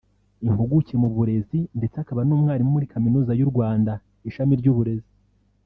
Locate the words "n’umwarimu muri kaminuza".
2.27-3.31